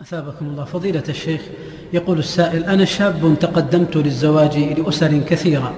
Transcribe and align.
أثابكم 0.00 0.46
الله. 0.46 0.64
فضيلة 0.64 1.04
الشيخ 1.08 1.40
يقول 1.92 2.18
السائل 2.18 2.64
أنا 2.64 2.84
شاب 2.84 3.36
تقدمت 3.40 3.96
للزواج 3.96 4.58
لأسر 4.58 5.18
كثيرة 5.18 5.74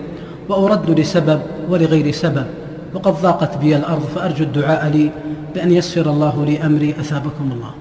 وأرد 0.49 1.01
لسبب 1.01 1.43
ولغير 1.69 2.11
سبب 2.11 2.47
وقد 2.95 3.13
ضاقت 3.13 3.57
بي 3.57 3.77
الأرض 3.77 4.03
فأرجو 4.03 4.45
الدعاء 4.45 4.89
لي 4.89 5.11
بأن 5.55 5.73
يسر 5.73 6.11
الله 6.11 6.45
لي 6.45 6.67
أمري. 6.67 6.91
أثابكم 6.91 7.53
الله. 7.53 7.75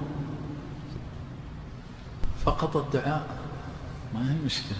فقط 2.44 2.76
الدعاء؟ 2.76 3.26
ما 4.14 4.32
هي 4.32 4.36
مشكلة. 4.46 4.78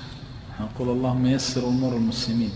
نقول 0.61 0.89
اللهم 0.89 1.27
يسر 1.27 1.69
أمور 1.69 1.97
المسلمين. 1.97 2.51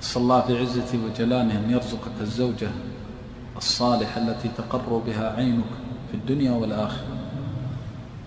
صلى 0.00 0.22
الله 0.22 0.40
في 0.40 0.58
عزته 0.58 0.98
وجلاله 1.04 1.58
أن 1.58 1.70
يرزقك 1.70 2.20
الزوجة 2.20 2.68
الصالحة 3.56 4.20
التي 4.20 4.48
تقر 4.58 5.02
بها 5.06 5.36
عينك 5.36 5.70
في 6.10 6.16
الدنيا 6.16 6.52
والآخرة. 6.52 7.19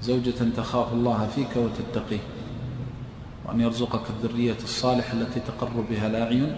زوجة 0.04 0.52
تخاف 0.58 0.94
الله 0.94 1.28
فيك 1.36 1.56
وتتقيه 1.56 2.20
وأن 3.48 3.62
يرزقك 3.62 4.02
الذرية 4.10 4.58
الصالحة 4.64 5.14
التي 5.14 5.40
تقر 5.40 5.84
بها 5.90 6.08
الأعين. 6.08 6.56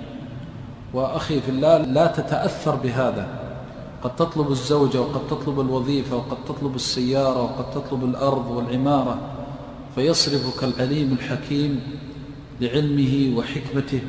وأخي 0.94 1.42
في 1.42 1.50
الله 1.50 1.78
لا 1.78 2.08
تتأثر 2.08 2.76
بهذا. 2.76 3.28
قد 4.04 4.16
تطلب 4.16 4.52
الزوجة 4.52 5.02
وقد 5.02 5.28
تطلب 5.30 5.60
الوظيفة 5.60 6.16
وقد 6.16 6.38
تطلب 6.48 6.76
السيارة 6.76 7.42
وقد 7.44 7.72
تطلب 7.72 8.04
الأرض 8.04 8.52
والعمارة 8.52 9.18
فيصرفك 9.96 10.64
العليم 10.64 11.12
الحكيم 11.12 11.82
لعلمه 12.62 13.38
وحكمته. 13.38 14.02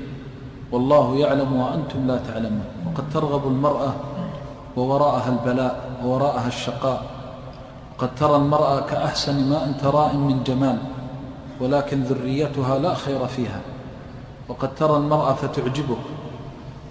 والله 0.72 1.16
يعلم 1.16 1.52
وأنتم 1.52 2.06
لا 2.06 2.16
تعلمون. 2.18 2.64
وقد 2.86 3.04
ترغب 3.14 3.46
المرأة 3.46 3.94
ووراءها 4.76 5.28
البلاء 5.28 6.00
ووراءها 6.04 6.48
الشقاء. 6.48 7.15
قد 7.98 8.14
ترى 8.14 8.36
المرأة 8.36 8.80
كأحسن 8.80 9.48
ما 9.48 9.64
أنت 9.64 9.84
راء 9.84 10.16
من 10.16 10.44
جمال 10.44 10.78
ولكن 11.60 12.02
ذريتها 12.02 12.78
لا 12.78 12.94
خير 12.94 13.26
فيها. 13.26 13.60
وقد 14.48 14.74
ترى 14.74 14.96
المرأة 14.96 15.34
فتعجبك 15.34 15.98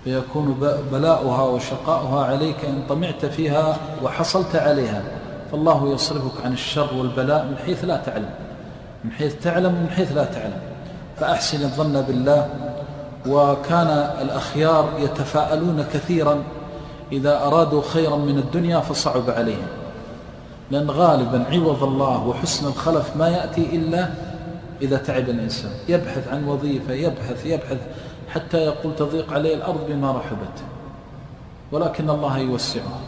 فيكون 0.03 0.57
بلاؤها 0.91 1.41
وشقاؤها 1.41 2.25
عليك 2.25 2.65
إن 2.65 2.83
طمعت 2.89 3.25
فيها 3.25 3.77
وحصلت 4.03 4.55
عليها. 4.55 5.03
فالله 5.51 5.93
يصرفك 5.93 6.45
عن 6.45 6.53
الشر 6.53 6.93
والبلاء 6.93 7.45
من 7.45 7.57
حيث 7.65 7.85
لا 7.85 7.97
تعلم 7.97 8.29
من 9.03 9.11
حيث 9.11 9.35
تعلم 9.43 9.75
ومن 9.75 9.89
حيث 9.89 10.11
لا 10.11 10.23
تعلم. 10.23 10.59
فأحسن 11.17 11.63
الظن 11.63 12.01
بالله. 12.01 12.49
وكان 13.27 13.87
الأخيار 14.21 14.89
يتفاءلون 14.99 15.85
كثيرا 15.93 16.43
إذا 17.11 17.43
أرادوا 17.43 17.81
خيرا 17.93 18.15
من 18.15 18.37
الدنيا 18.37 18.79
فصعب 18.79 19.29
عليهم. 19.29 19.67
لأن 20.71 20.91
غالبا 20.91 21.45
عوض 21.51 21.83
الله 21.83 22.27
وحسن 22.27 22.67
الخلف 22.67 23.15
ما 23.17 23.27
يأتي 23.29 23.75
إلا 23.75 24.09
إذا 24.81 24.97
تعب 24.97 25.29
الإنسان. 25.29 25.71
يبحث 25.89 26.27
عن 26.27 26.47
وظيفة 26.47 26.93
يبحث 26.93 27.45
يبحث 27.45 27.77
حتى 28.29 28.57
يقول 28.57 28.95
تضيق 28.95 29.33
عليه 29.33 29.55
الأرض 29.55 29.87
بما 29.89 30.11
رحبت. 30.11 30.63
ولكن 31.71 32.09
الله 32.09 32.37
يوسعه. 32.37 32.99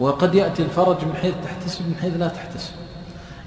وقد 0.00 0.34
يأتي 0.34 0.62
الفرج 0.62 1.04
من 1.04 1.14
حيث 1.14 1.34
تحتسب 1.44 1.88
من 1.88 1.94
حيث 2.02 2.12
لا 2.18 2.28
تحتسب. 2.28 2.72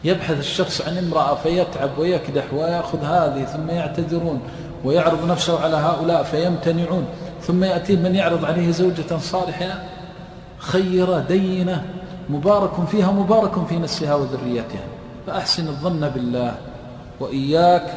يبحث 0.04 0.40
الشخص 0.40 0.82
عن 0.82 0.98
امرأة 0.98 1.36
فيتعب 1.36 1.90
ويكدح 1.98 2.54
ويأخذ 2.54 3.04
هذه 3.04 3.44
ثم 3.44 3.70
يعتذرون 3.70 4.42
ويعرض 4.84 5.26
نفسه 5.28 5.64
على 5.64 5.76
هؤلاء 5.76 6.24
فيمتنعون. 6.24 7.06
ثم 7.42 7.64
يأتي 7.64 7.96
من 7.96 8.16
يعرض 8.16 8.46
عليه 8.46 8.72
زوجة 8.72 9.18
صالحة 9.18 9.84
خيرة 10.58 11.20
دينة 11.20 11.86
مبارك 12.30 12.86
فيها 12.88 13.11
مبارك 13.11 13.67
في 13.67 13.80
نفسها 13.80 14.16
وذريتها. 14.16 14.86
فأحسن 15.28 15.67
الظن 15.67 16.09
بالله 16.09 16.58
وإياك 17.20 17.88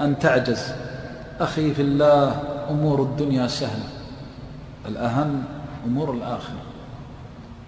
أن 0.00 0.18
تعجز. 0.18 0.72
أخي 1.40 1.74
في 1.74 1.82
الله 1.82 2.42
أمور 2.70 3.02
الدنيا 3.02 3.46
سهلة. 3.46 3.88
الأهم 4.88 5.42
أمور 5.86 6.12
الآخرة. 6.12 6.62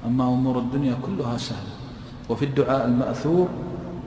أما 0.06 0.24
أمور 0.24 0.58
الدنيا 0.58 0.96
كلها 1.06 1.38
سهلة. 1.38 1.74
وفي 2.28 2.44
الدعاء 2.44 2.86
المأثور 2.86 3.48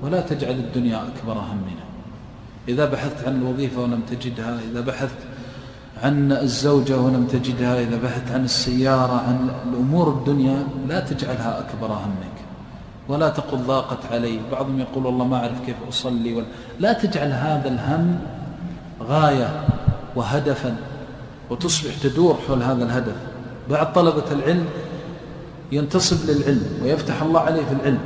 ولا 0.01 0.21
تجعل 0.21 0.51
الدنيا 0.51 0.97
أكبر 0.97 1.33
همنا. 1.33 1.83
إذا 2.67 2.85
بحثت 2.85 3.27
عن 3.27 3.41
الوظيفة 3.41 3.81
ولم 3.81 4.01
تجدها 4.09 4.59
إذا 4.71 4.81
بحثت 4.81 5.17
عن 6.03 6.31
الزوجة 6.31 6.97
ولم 6.97 7.27
تجدها 7.27 7.79
إذا 7.79 7.97
بحثت 8.03 8.31
عن 8.31 8.43
السيارة 8.43 9.21
عن 9.27 9.49
الأمور 9.71 10.09
الدنيا 10.09 10.67
لا 10.87 10.99
تجعلها 10.99 11.59
أكبر 11.59 11.87
همك 11.87 12.33
ولا 13.07 13.29
تقل 13.29 13.57
ضاقت 13.57 13.97
علي. 14.11 14.39
بعضهم 14.51 14.79
يقول 14.79 15.05
والله 15.05 15.25
ما 15.25 15.37
أعرف 15.37 15.65
كيف 15.65 15.75
أصلي 15.89 16.33
ولا 16.33 16.45
لا 16.79 16.93
تجعل 16.93 17.31
هذا 17.31 17.69
الهم 17.69 18.19
غاية 19.01 19.63
وهدفا 20.15 20.75
وتصبح 21.49 21.93
تدور 22.03 22.37
حول 22.47 22.63
هذا 22.63 22.83
الهدف. 22.83 23.15
بعض 23.69 23.87
طلبة 23.93 24.31
العلم 24.31 24.65
ينتصب 25.71 26.29
للعلم 26.29 26.65
ويفتح 26.83 27.21
الله 27.21 27.39
عليه 27.39 27.65
في 27.65 27.73
العلم 27.73 27.99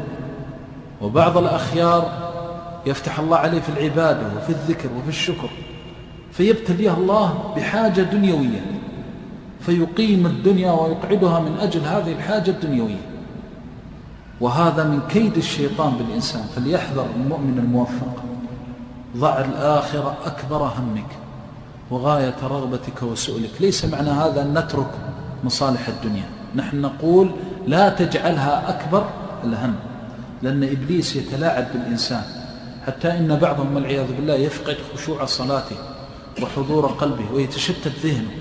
وبعض 1.02 1.38
الأخيار 1.38 2.28
يفتح 2.85 3.19
الله 3.19 3.38
عليه 3.38 3.59
في 3.59 3.69
العبادة 3.69 4.22
وفي 4.38 4.50
الذكر 4.50 4.90
وفي 4.97 5.09
الشكر. 5.09 5.50
فيبتليها 6.38 6.98
الله 6.98 7.53
بحاجة 7.56 8.02
دنيوية 8.02 8.62
فيقيم 9.62 10.25
الدنيا 10.25 10.72
ويقعدها 10.72 11.40
من 11.40 11.58
أجل 11.59 11.81
هذه 11.81 12.12
الحاجة 12.12 12.52
الدنيوية. 12.52 13.02
وهذا 14.42 14.84
من 14.84 15.00
كيد 15.09 15.38
الشيطان 15.38 15.94
بالإنسان 15.94 16.44
فليحذر 16.56 17.06
المؤمن 17.16 17.59
الموفق. 17.59 18.24
ضع 19.18 19.40
الآخرة 19.40 20.18
أكبر 20.26 20.58
همك 20.58 21.12
وغاية 21.92 22.36
رغبتك 22.44 23.03
وسؤلك. 23.03 23.52
ليس 23.59 23.86
معنى 23.86 24.09
هذا 24.09 24.42
أن 24.42 24.53
نترك 24.58 24.92
مصالح 25.44 25.88
الدنيا. 25.88 26.26
نحن 26.56 26.81
نقول 26.81 27.31
لا 27.68 27.90
تجعلها 27.90 28.70
أكبر 28.70 29.06
الهم 29.44 29.76
لأن 30.42 30.64
إبليس 30.64 31.16
يتلاعب 31.16 31.66
بالإنسان. 31.74 32.24
حتى 32.88 33.18
إن 33.18 33.36
بعضهم 33.36 33.76
والعياذ 33.76 34.08
بالله 34.16 34.34
يفقد 34.34 34.78
خشوع 34.94 35.26
صلاته. 35.26 35.97
وحضور 36.44 36.86
قلبه 36.86 37.25
ويتشتت 37.34 37.92
ذهنه 38.03 38.31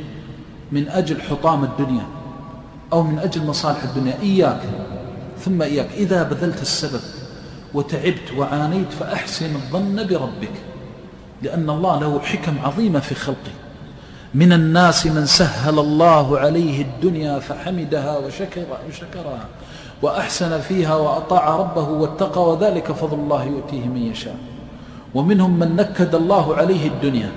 من 0.73 0.89
أجل 0.89 1.23
حطام 1.23 1.65
الدنيا 1.65 2.07
أو 2.93 3.03
من 3.03 3.19
أجل 3.19 3.47
مصالح 3.47 3.83
الدنيا. 3.83 4.19
إياك 4.23 4.61
ثم 5.39 5.63
إياك. 5.63 5.89
إذا 5.97 6.23
بذلت 6.23 6.63
السبب 6.63 7.01
وتعبت 7.75 8.33
وعانيت 8.39 8.93
فأحسن 8.93 9.55
الظن 9.55 10.07
بربك 10.07 10.53
لأن 11.43 11.71
الله 11.71 12.01
له 12.01 12.21
حكم 12.21 12.59
عظيمة 12.65 13.01
في 13.01 13.15
خلقه. 13.15 13.53
من 14.35 14.53
الناس 14.53 15.07
من 15.07 15.27
سهل 15.27 15.79
الله 15.79 16.39
عليه 16.39 16.83
الدنيا 16.83 17.39
فحمدها 17.39 18.19
وشكر 18.19 18.65
وشكرها 18.89 19.45
وأحسن 20.03 20.61
فيها 20.61 20.95
وأطاع 20.95 21.57
ربه 21.57 21.89
واتقى 21.89 22.51
وذلك 22.51 22.93
فضل 22.93 23.19
الله 23.19 23.45
يؤتيه 23.45 23.87
من 23.87 24.03
يشاء. 24.03 24.37
ومنهم 25.15 25.59
من 25.59 25.77
نكد 25.77 26.15
الله 26.15 26.57
عليه 26.57 26.89
الدنيا 26.89 27.33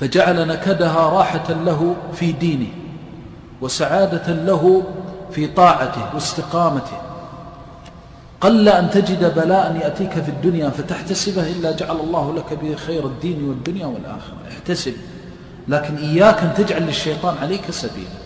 فجعل 0.00 0.48
نكدها 0.48 1.08
راحة 1.08 1.52
له 1.52 1.96
في 2.14 2.32
دينه 2.32 2.68
وسعادة 3.60 4.32
له 4.32 4.82
في 5.30 5.46
طاعته 5.46 6.14
واستقامته. 6.14 6.96
قل 8.40 8.68
أن 8.68 8.90
تجد 8.90 9.34
بلاء 9.34 9.76
يأتيك 9.82 10.12
في 10.12 10.28
الدنيا 10.28 10.70
فتحتسبه 10.70 11.50
إلا 11.50 11.72
جعل 11.72 11.96
الله 11.96 12.34
لك 12.34 12.58
به 12.62 12.74
خير 12.74 13.06
الدين 13.06 13.48
والدنيا 13.48 13.86
والآخرة. 13.86 14.36
احتسب 14.48 14.94
لكن 15.68 15.96
إياك 15.96 16.42
أن 16.42 16.54
تجعل 16.54 16.82
للشيطان 16.82 17.38
عليك 17.38 17.70
سبيلا. 17.70 18.18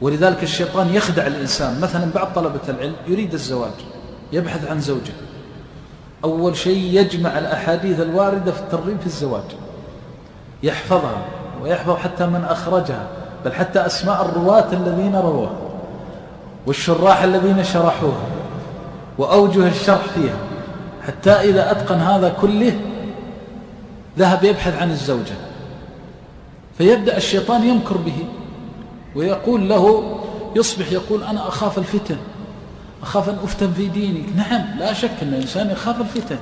ولذلك 0.00 0.42
الشيطان 0.42 0.94
يخدع 0.94 1.26
الإنسان. 1.26 1.80
مثلا 1.80 2.12
بعض 2.14 2.32
طلبة 2.34 2.60
العلم 2.68 2.94
يريد 3.08 3.34
الزواج 3.34 3.72
يبحث 4.32 4.70
عن 4.70 4.80
زوجة. 4.80 5.12
أول 6.24 6.56
شيء 6.56 7.00
يجمع 7.00 7.38
الأحاديث 7.38 8.00
الواردة 8.00 8.52
في 8.52 8.60
الترغيب 8.60 9.00
في 9.00 9.06
الزواج. 9.06 9.44
يحفظها 10.62 11.24
ويحفظ 11.62 11.96
حتى 11.96 12.26
من 12.26 12.44
أخرجها 12.44 13.06
بل 13.44 13.52
حتى 13.52 13.86
أسماء 13.86 14.22
الرواة 14.22 14.72
الذين 14.72 15.16
رووها 15.16 15.52
والشراح 16.66 17.22
الذين 17.22 17.64
شرحوها 17.64 18.26
وأوجه 19.18 19.68
الشرح 19.68 20.02
فيها 20.14 20.36
حتى 21.06 21.30
إذا 21.30 21.70
أتقن 21.70 21.98
هذا 21.98 22.28
كله 22.40 22.80
ذهب 24.18 24.44
يبحث 24.44 24.82
عن 24.82 24.90
الزوجة. 24.90 25.34
فيبدأ 26.78 27.16
الشيطان 27.16 27.64
يمكر 27.64 27.96
به 27.96 28.24
ويقول 29.14 29.68
له 29.68 30.14
يصبح 30.56 30.92
يقول 30.92 31.22
أنا 31.22 31.48
أخاف 31.48 31.78
الفتن 31.78 32.16
أخاف 33.02 33.28
أن 33.28 33.38
أفتن 33.44 33.72
في 33.72 33.88
دينك. 33.88 34.36
نعم 34.36 34.78
لا 34.78 34.92
شك 34.92 35.10
أن 35.22 35.28
الإنسان 35.28 35.70
يخاف 35.70 36.00
الفتن 36.00 36.36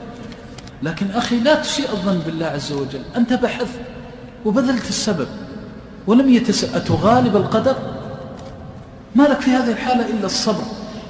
لكن 0.83 1.11
أخي 1.11 1.41
لا 1.41 1.55
تسيء 1.55 1.91
الظن 1.93 2.19
بالله 2.27 2.47
عز 2.47 2.73
وجل. 2.73 3.03
أنت 3.17 3.33
بحثت 3.33 3.81
وبذلت 4.45 4.89
السبب 4.89 5.29
ولم 6.07 6.29
يتسأ 6.29 6.77
أتغالب 6.77 7.37
القدر؟ 7.37 7.77
ما 9.15 9.23
لك 9.23 9.41
في 9.41 9.51
هذه 9.51 9.71
الحالة 9.71 10.07
إلا 10.11 10.27
الصبر. 10.27 10.63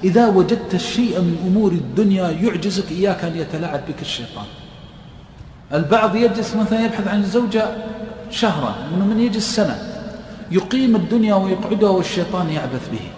إذا 0.04 0.28
وجدت 0.28 0.74
الشيء 0.74 1.20
من 1.20 1.36
أمور 1.46 1.72
الدنيا 1.72 2.30
يعجزك 2.30 2.92
إياك 2.92 3.24
أن 3.24 3.36
يتلاعب 3.36 3.80
بك 3.88 4.02
الشيطان. 4.02 4.44
البعض 5.74 6.16
يجلس 6.16 6.56
مثلا 6.56 6.84
يبحث 6.84 7.08
عن 7.08 7.24
زوجة 7.24 7.76
شهرا 8.30 8.74
من 8.92 9.08
من 9.08 9.20
يجلس 9.20 9.56
سنة 9.56 9.78
يقيم 10.50 10.96
الدنيا 10.96 11.34
ويقعدها 11.34 11.90
والشيطان 11.90 12.50
يعبث 12.50 12.90
به. 12.92 13.10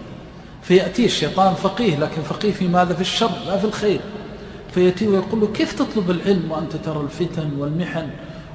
فيأتي 0.63 1.05
الشيطان 1.05 1.55
فقيه 1.55 1.97
لكن 1.99 2.23
فقيه 2.23 2.53
في 2.53 2.69
ماذا؟ 2.69 2.95
في 2.95 3.01
الشر 3.01 3.31
لا 3.47 3.59
في 3.59 3.65
الخير. 3.65 4.01
فيأتي 4.75 5.09
ويقول 5.09 5.41
له 5.41 5.47
كيف 5.47 5.73
تطلب 5.73 6.11
العلم 6.11 6.51
وأنت 6.51 6.77
ترى 6.77 7.01
الفتن 7.01 7.51
والمحن 7.59 8.09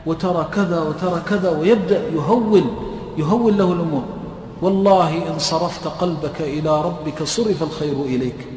وترى 0.07 0.48
كذا 0.54 0.80
وترى 0.80 1.21
كذا 1.30 1.50
ويبدأ 1.50 2.01
يهول 2.15 2.65
يهول 3.18 3.57
له 3.57 3.74
الأمور. 3.74 4.04
والله 4.62 5.09
إن 5.30 5.39
صرفت 5.39 5.88
قلبك 5.88 6.42
إلى 6.42 6.81
ربك 6.81 7.24
صرف 7.24 7.63
الخير 7.63 7.98
إليك. 8.01 8.48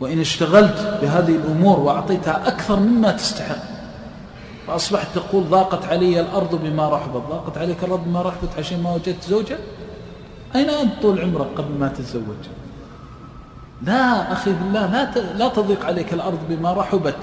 وإن 0.00 0.20
اشتغلت 0.20 0.98
بهذه 1.02 1.34
الأمور 1.40 1.80
وأعطيتها 1.80 2.48
أكثر 2.48 2.80
مما 2.80 3.10
تستحق. 3.12 3.62
فأصبحت 4.66 5.06
تقول 5.14 5.44
ضاقت 5.44 5.84
علي 5.84 6.20
الأرض 6.20 6.60
بما 6.62 6.88
رحبت. 6.88 7.22
ضاقت 7.30 7.58
عليك 7.58 7.84
الأرض 7.84 8.04
بما 8.06 8.22
رحبت 8.22 8.50
عشان 8.58 8.82
ما 8.82 8.94
وجدت 8.94 9.24
زوجة؟ 9.28 9.58
أين 10.54 10.70
أنت 10.70 10.92
طول 11.02 11.20
عمرك 11.20 11.46
قبل 11.56 11.72
ما 11.80 11.88
تتزوج؟ 11.88 12.42
لا 13.82 14.32
أخي 14.32 14.52
بالله 14.52 14.86
لا 14.86 15.02
لا 15.38 15.48
تضيق 15.48 15.86
عليك 15.86 16.12
الأرض 16.12 16.38
بما 16.48 16.72
رحبت 16.72 17.16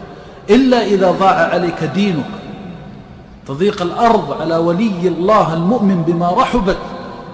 إلا 0.50 0.86
إذا 0.86 1.12
ضاع 1.12 1.38
عليك 1.54 1.84
دينك. 1.84 2.43
تضيق 3.48 3.82
الأرض 3.82 4.42
على 4.42 4.58
ولي 4.58 5.08
الله 5.08 5.54
المؤمن 5.54 6.04
بما 6.04 6.32
رحبت 6.32 6.78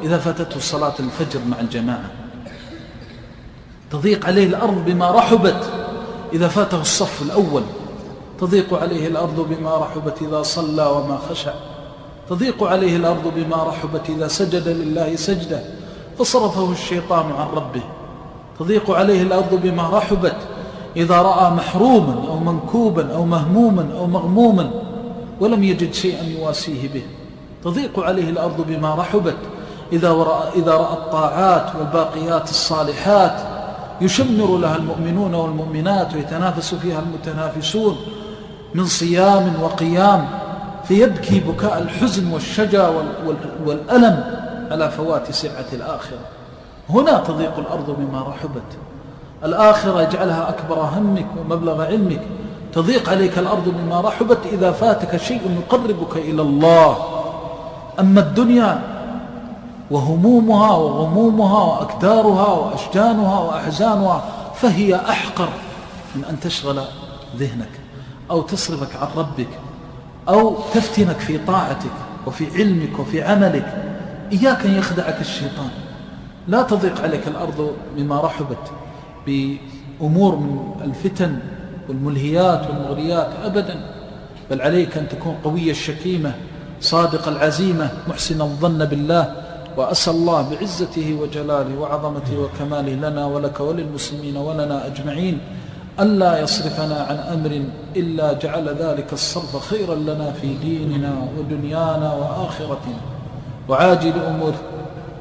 إذا 0.03 0.17
فاتته 0.17 0.59
صلاة 0.59 0.94
الفجر 1.00 1.39
مع 1.50 1.59
الجماعة. 1.59 2.09
تضيق 3.91 4.25
عليه 4.25 4.45
الأرض 4.45 4.85
بما 4.85 5.11
رحبت 5.11 5.71
إذا 6.33 6.47
فاته 6.47 6.81
الصف 6.81 7.21
الأول. 7.21 7.63
تضيق 8.39 8.73
عليه 8.73 9.07
الأرض 9.07 9.47
بما 9.50 9.77
رحبت 9.77 10.21
إذا 10.21 10.44
صلى 10.44 10.85
وما 10.85 11.19
خشع. 11.29 11.53
تضيق 12.29 12.63
عليه 12.63 12.95
الأرض 12.95 13.33
بما 13.35 13.63
رحبت 13.63 14.09
إذا 14.09 14.27
سجد 14.27 14.67
لله 14.67 15.15
سجدة. 15.15 15.63
فصرفه 16.19 16.71
الشيطان 16.71 17.25
عن 17.31 17.47
ربه. 17.55 17.81
تضيق 18.59 18.91
عليه 18.91 19.21
الأرض 19.21 19.59
بما 19.63 19.89
رحبت 19.89 20.35
إذا 20.97 21.21
رأى 21.21 21.51
محروما 21.51 22.27
أو 22.27 22.39
منكوبا 22.39 23.15
أو 23.15 23.25
مهموما 23.25 23.89
أو 23.97 24.07
مغموما. 24.07 24.71
ولم 25.39 25.63
يجد 25.63 25.94
شيئا 25.94 26.24
يواسيه 26.24 26.88
به. 26.94 27.03
تضيق 27.63 28.00
عليه 28.00 28.30
الأرض 28.30 28.65
بما 28.68 28.95
رحبت. 28.95 29.38
إذا 29.94 30.13
رأى, 30.13 30.50
إذا 30.56 30.74
رأى 30.74 30.94
الطاعات 30.94 31.75
والباقيات 31.75 32.50
الصالحات 32.50 33.41
يشمر 34.01 34.57
لها 34.57 34.75
المؤمنون 34.75 35.33
والمؤمنات 35.33 36.15
ويتنافس 36.15 36.75
فيها 36.75 37.00
المتنافسون 37.00 37.97
من 38.75 38.86
صيام 38.86 39.62
وقيام 39.62 40.27
فيبكي 40.83 41.39
بكاء 41.39 41.77
الحزن 41.77 42.33
والشجا 42.33 42.94
والألم 43.65 44.24
على 44.71 44.91
فوات 44.91 45.31
سعة 45.31 45.65
الآخرة. 45.74 46.19
هنا 46.89 47.24
تضيق 47.27 47.57
الأرض 47.57 47.95
بما 48.00 48.21
رحبت. 48.21 48.69
الآخرة 49.44 50.01
يجعلها 50.01 50.50
أكبر 50.50 50.80
همك 50.80 51.25
ومبلغ 51.39 51.81
علمك. 51.81 52.21
تضيق 52.74 53.10
عليك 53.10 53.38
الأرض 53.38 53.69
بما 53.69 54.01
رحبت 54.01 54.38
إذا 54.54 54.71
فاتك 54.71 55.18
شيء 55.18 55.42
يقربك 55.63 56.18
إلى 56.18 56.42
الله. 56.42 56.98
أما 58.00 58.19
الدنيا 58.19 58.81
وهمومها 59.92 60.71
وغمومها 60.75 61.63
وأكدارها 61.63 62.48
وأشجانها 62.48 63.39
وأحزانها 63.39 64.24
فهي 64.56 64.95
أحقر 64.95 65.50
من 66.16 66.25
أن 66.25 66.39
تشغل 66.39 66.81
ذهنك 67.38 67.80
أو 68.31 68.42
تصرفك 68.42 68.95
عن 68.95 69.07
ربك 69.18 69.50
أو 70.30 70.56
تفتنك 70.74 71.19
في 71.19 71.38
طاعتك 71.38 71.92
وفي 72.27 72.48
علمك 72.56 73.00
وفي 73.00 73.24
عملك. 73.24 73.83
إياك 74.31 74.65
أن 74.65 74.77
يخدعك 74.77 75.22
الشيطان. 75.22 75.69
لا 76.48 76.62
تضيق 76.62 77.01
عليك 77.01 77.27
الأرض 77.27 77.72
بما 77.95 78.22
رحبت 78.22 78.72
بأمور 79.25 80.36
من 80.36 80.81
الفتن 80.83 81.39
والملهيات 81.89 82.62
والمغريات 82.69 83.27
أبدا. 83.45 83.75
بل 84.51 84.62
عليك 84.62 84.97
أن 84.97 85.09
تكون 85.09 85.36
قوي 85.44 85.71
الشكيمة 85.71 86.31
صادق 86.81 87.27
العزيمة 87.27 87.89
محسن 88.07 88.41
الظن 88.41 88.86
بالله 88.86 89.33
وأسأل 89.77 90.13
الله 90.13 90.50
بعزته 90.50 91.18
وجلاله 91.21 91.80
وعظمته 91.80 92.39
وكماله 92.39 93.09
لنا 93.09 93.25
ولك 93.25 93.59
وللمسلمين 93.59 94.38
ولنا 94.38 94.86
أجمعين 94.86 95.39
ألا 96.00 96.39
يصرفنا 96.39 96.97
عن 97.09 97.15
أمر 97.15 97.63
إلا 97.95 98.33
جعل 98.33 98.69
ذلك 98.69 99.13
الصرف 99.13 99.69
خيرا 99.69 99.95
لنا 99.95 100.31
في 100.31 100.53
ديننا 100.53 101.13
ودنيانا 101.38 102.13
وآخرتنا. 102.13 103.01
وعاجل 103.69 104.13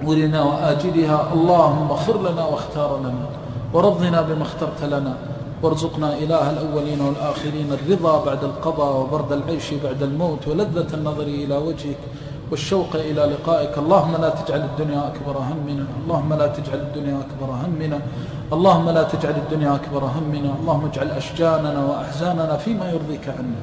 أمورنا 0.03 0.43
وآجلها 0.43 1.33
اللهم 1.35 1.91
اغفر 1.91 2.33
لنا 2.33 2.45
واختار 2.45 3.01
لنا 3.01 3.27
ورضنا 3.73 4.23
بما 4.23 4.43
اخترت 4.43 4.85
لنا. 4.85 5.15
وارزقنا 5.63 6.19
إله 6.19 6.51
الأولين 6.51 7.01
والآخرين 7.01 7.69
الرضا 7.73 8.25
بعد 8.25 8.45
القضاء 8.45 8.97
وبرد 9.01 9.33
العيش 9.33 9.75
بعد 9.85 10.03
الموت 10.03 10.49
ولذة 10.49 10.95
النظر 10.95 11.23
إلى 11.23 11.57
وجهك 11.57 11.99
والشوق 12.51 12.95
إلى 12.95 13.23
لقائك. 13.35 13.79
اللهم 13.79 14.17
لا 14.17 14.29
تجعل 14.29 14.61
الدنيا 14.61 15.07
أكبر 15.07 15.37
همنا. 15.39 15.85
اللهم 16.05 16.35
لا 16.35 16.47
تجعل 16.47 16.79
الدنيا 16.79 17.19
أكبر 17.21 17.55
همنا. 17.55 18.01
اللهم 18.53 18.91
لا 18.91 19.03
تجعل 19.03 19.35
الدنيا 19.35 19.75
أكبر 19.75 20.05
همنا. 20.05 20.51
اللهم 20.61 20.85
اجعل 20.85 21.11
أشجاننا 21.11 21.85
وأحزاننا 21.85 22.57
فيما 22.57 22.91
يرضيك 22.91 23.29
عنا. 23.29 23.61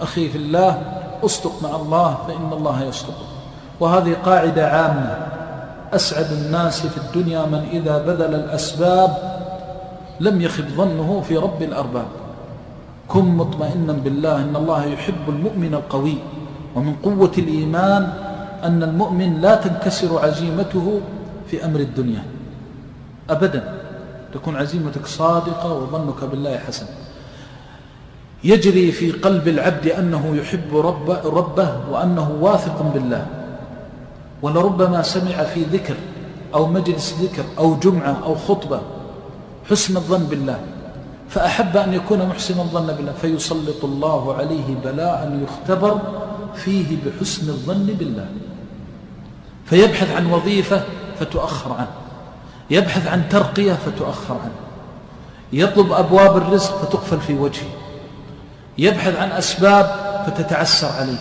أخي 0.00 0.28
في 0.28 0.38
الله 0.38 0.82
أصدق 1.24 1.52
مع 1.62 1.76
الله 1.76 2.18
فإن 2.28 2.52
الله 2.52 2.82
يصدق. 2.82 3.18
وهذه 3.80 4.16
قاعدة 4.24 4.68
عامة. 4.68 5.16
أسعد 5.94 6.32
الناس 6.32 6.86
في 6.86 6.96
الدنيا 6.96 7.46
من 7.46 7.68
إذا 7.72 7.98
بذل 7.98 8.34
الأسباب 8.34 9.27
لم 10.20 10.40
يخب 10.40 10.64
ظنه 10.76 11.22
في 11.28 11.36
رب 11.36 11.62
الأرباب. 11.62 12.06
كن 13.08 13.24
مطمئنا 13.24 13.92
بالله 13.92 14.36
إن 14.42 14.56
الله 14.56 14.84
يحب 14.84 15.24
المؤمن 15.28 15.74
القوي 15.74 16.18
ومن 16.76 16.94
قوة 17.02 17.32
الإيمان 17.38 18.02
أن 18.64 18.82
المؤمن 18.82 19.40
لا 19.40 19.54
تنكسر 19.54 20.18
عزيمته 20.18 21.00
في 21.50 21.64
أمر 21.64 21.80
الدنيا. 21.80 22.22
أبدا 23.30 23.74
تكون 24.34 24.56
عزيمتك 24.56 25.06
صادقة 25.06 25.72
وظنك 25.72 26.24
بالله 26.24 26.58
حسن. 26.58 26.86
يجري 28.44 28.92
في 28.92 29.12
قلب 29.12 29.48
العبد 29.48 29.86
أنه 29.86 30.36
يحب 30.36 30.76
رب 30.76 31.10
ربه 31.10 31.70
وأنه 31.90 32.38
واثق 32.40 32.82
بالله. 32.94 33.26
ولربما 34.42 35.02
سمع 35.02 35.42
في 35.42 35.62
ذكر 35.62 35.96
أو 36.54 36.66
مجلس 36.66 37.14
ذكر 37.22 37.44
أو 37.58 37.74
جمعة 37.74 38.16
أو 38.24 38.34
خطبة 38.34 38.80
حسن 39.70 39.96
الظن 39.96 40.24
بالله 40.24 40.60
فأحب 41.28 41.76
أن 41.76 41.94
يكون 41.94 42.26
محسن 42.26 42.60
الظن 42.60 42.86
بالله 42.86 43.12
فيسلط 43.12 43.84
الله 43.84 44.34
عليه 44.34 44.74
بلاء 44.84 45.40
يختبر 45.42 46.00
فيه 46.54 46.96
بحسن 47.06 47.48
الظن 47.48 47.86
بالله. 47.86 48.28
فيبحث 49.66 50.10
عن 50.16 50.26
وظيفة 50.26 50.82
فتؤخر 51.20 51.72
عنه 51.72 51.90
يبحث 52.70 53.06
عن 53.06 53.28
ترقية 53.28 53.72
فتؤخر 53.72 54.34
عنه 54.34 54.54
يطلب 55.52 55.92
أبواب 55.92 56.36
الرزق 56.36 56.84
فتقفل 56.84 57.20
في 57.20 57.34
وجهه 57.34 57.70
يبحث 58.78 59.16
عن 59.16 59.30
أسباب 59.30 59.86
فتتعسر 60.26 60.88
عليه 60.88 61.18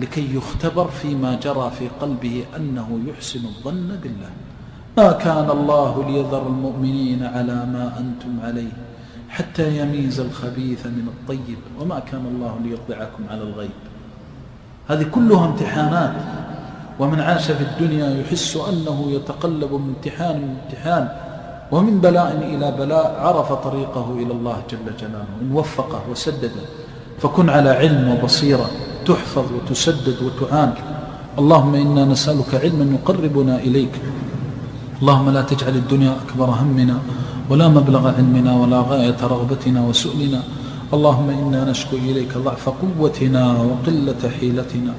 لكي 0.00 0.36
يختبر 0.36 0.88
فيما 0.88 1.34
جرى 1.34 1.72
في 1.78 1.88
قلبه 2.00 2.44
أنه 2.56 3.00
يحسن 3.06 3.40
الظن 3.44 3.98
بالله. 4.02 4.30
ما 4.98 5.12
كان 5.12 5.50
الله 5.50 6.04
ليذر 6.08 6.46
المؤمنين 6.46 7.22
على 7.22 7.54
ما 7.54 7.92
أنتم 7.98 8.46
عليه 8.46 8.74
حتى 9.28 9.78
يميز 9.78 10.20
الخبيث 10.20 10.86
من 10.86 11.08
الطيب 11.14 11.58
وما 11.80 11.98
كان 11.98 12.24
الله 12.26 12.52
ليطلعكم 12.64 13.22
على 13.30 13.42
الغيب. 13.42 13.78
هذه 14.88 15.06
كلها 15.14 15.44
امتحانات 15.46 16.12
ومن 16.98 17.20
عاش 17.20 17.50
في 17.50 17.64
الدنيا 17.64 18.10
يحس 18.20 18.56
أنه 18.56 19.06
يتقلب 19.10 19.72
من 19.72 19.94
امتحان 19.96 20.36
من 20.36 20.56
امتحان 20.64 21.08
ومن 21.72 22.00
بلاء 22.00 22.36
إلى 22.36 22.70
بلاء 22.78 23.20
عرف 23.20 23.52
طريقه 23.52 24.06
إلى 24.18 24.32
الله 24.32 24.62
جل 24.70 24.96
جلاله 25.00 25.34
إن 25.42 25.52
وفقه 25.52 26.02
وسدده 26.10 26.64
فكن 27.18 27.50
على 27.50 27.70
علم 27.70 28.18
وبصيرة 28.18 28.70
تحفظ 29.06 29.46
وتسدد 29.52 30.16
وتعان. 30.22 30.72
اللهم 31.38 31.74
إنا 31.74 32.04
نسألك 32.04 32.54
علما 32.54 32.98
يقربنا 32.98 33.56
إليك 33.58 33.94
اللهم 35.02 35.30
لا 35.30 35.42
تجعل 35.42 35.76
الدنيا 35.76 36.16
أكبر 36.26 36.44
همنا 36.44 36.98
ولا 37.50 37.68
مبلغ 37.68 38.08
علمنا 38.08 38.56
ولا 38.56 38.80
غاية 38.80 39.16
رغبتنا 39.22 39.80
وسؤلنا. 39.86 40.42
اللهم 40.94 41.30
إنا 41.30 41.70
نشكو 41.70 41.96
إليك 41.96 42.38
ضعف 42.38 42.68
قوتنا 42.68 43.42
وقلة 43.62 44.22
حيلتنا. 44.40 44.92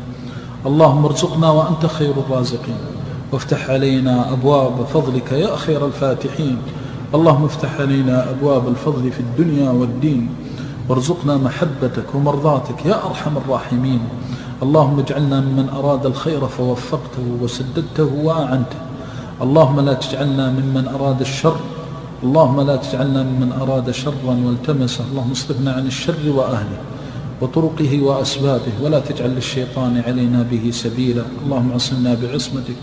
اللهم 0.66 1.06
ارزقنا 1.06 1.50
وأنت 1.50 1.86
خير 1.86 2.14
الرازقين. 2.28 2.82
وافتح 3.32 3.70
علينا 3.70 4.34
أبواب 4.34 4.86
فضلك 4.94 5.32
يا 5.32 5.56
خير 5.56 5.86
الفاتحين. 5.86 6.58
اللهم 7.16 7.46
افتح 7.46 7.80
علينا 7.80 8.30
أبواب 8.30 8.68
الفضل 8.68 9.12
في 9.12 9.20
الدنيا 9.20 9.70
والدين. 9.70 10.30
وارزقنا 10.90 11.38
محبتك 11.38 12.16
ومرضاتك 12.16 12.86
يا 12.86 13.06
أرحم 13.06 13.38
الراحمين. 13.38 14.00
اللهم 14.64 15.00
اجعلنا 15.00 15.42
ممن 15.42 15.70
أراد 15.70 16.06
الخير 16.06 16.48
فوفقته 16.48 17.26
وسددته 17.42 18.10
وأعنته. 18.24 18.89
اللهم 19.42 19.80
لا 19.80 19.94
تجعلنا 19.94 20.52
ممن 20.52 20.86
أراد 20.88 21.20
الشر. 21.22 21.60
اللهم 22.24 22.62
لا 22.62 22.76
تجعلنا 22.76 23.24
ممن 23.24 23.52
أراد 23.62 23.92
شرا 23.92 24.36
والتمسه 24.46 25.04
اللهم 25.12 25.32
اصرفنا 25.32 25.72
عن 25.72 25.86
الشر 25.88 26.24
وأهله 26.28 26.80
وطرقه 27.42 27.92
وأسبابه. 28.02 28.74
ولا 28.84 29.00
تجعل 29.00 29.32
للشيطان 29.40 30.04
علينا 30.08 30.44
به 30.52 30.72
سبيلا. 30.72 31.24
اللهم 31.44 31.72
عصمنا 31.72 32.12
بعصمتك. 32.22 32.80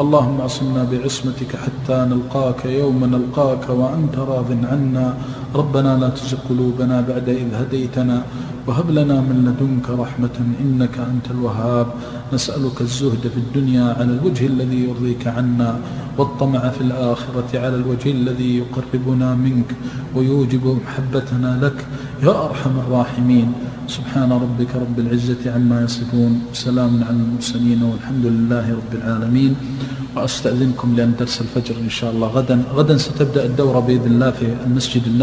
اللهم 0.00 0.40
اعصمنا 0.40 0.82
بعصمتك 0.92 1.56
حتى 1.56 1.96
نلقاك 2.10 2.64
يوم 2.64 3.00
نلقاك 3.04 3.64
وأنت 3.70 4.14
راض 4.18 4.50
عنا. 4.70 5.06
ربنا 5.54 5.98
لا 5.98 6.08
تزغ 6.08 6.38
قلوبنا 6.48 7.00
بعد 7.00 7.28
إذ 7.28 7.48
هديتنا. 7.54 8.22
وهب 8.66 8.90
لنا 8.90 9.16
من 9.28 9.36
لدنك 9.46 9.86
رحمة 9.90 10.36
إنك 10.62 10.94
أنت 10.98 11.26
الوهاب. 11.30 11.86
نسألك 12.32 12.80
الزهد 12.80 13.24
في 13.34 13.38
الدنيا 13.44 13.86
على 13.98 14.12
الوجه 14.18 14.46
الذي 14.46 14.80
يرضيك 14.88 15.26
عنا. 15.26 15.70
والطمع 16.18 16.68
في 16.68 16.80
الآخرة 16.80 17.50
على 17.54 17.76
الوجه 17.76 18.10
الذي 18.10 18.58
يقربنا 18.58 19.34
منك 19.34 19.70
ويوجب 20.14 20.78
محبتنا 20.84 21.58
لك. 21.62 21.86
يا 22.22 22.44
أرحم 22.44 22.70
الراحمين. 22.78 23.52
سبحان 23.88 24.32
ربك 24.32 24.74
رب 24.74 24.98
العزة 24.98 25.42
عما 25.54 25.82
يصفون. 25.82 26.42
وسلام 26.52 27.04
على 27.04 27.16
المرسلين 27.16 27.82
والحمد 27.82 28.26
لله 28.26 28.72
رب 28.72 28.92
العالمين. 28.94 29.54
وأستأذنكم 30.16 30.96
لأن 30.96 31.12
درس 31.20 31.40
الفجر 31.40 31.76
إن 31.80 31.90
شاء 31.90 32.10
الله 32.10 32.28
غدا. 32.28 32.62
غدا 32.74 32.96
ستبدأ 32.96 33.44
الدورة 33.44 33.80
بإذن 33.80 34.06
الله 34.06 34.30
في 34.30 34.46
المسجد 34.66 35.06